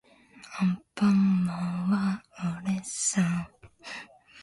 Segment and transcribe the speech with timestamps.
[0.59, 2.23] アンパンマンは
[2.63, 3.69] おれっさー